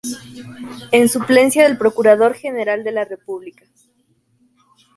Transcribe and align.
En 0.91 1.09
suplencia 1.09 1.61
del 1.67 1.77
Procurador 1.77 2.33
General 2.33 2.83
de 2.83 2.91
la 2.91 3.05
República. 3.05 3.67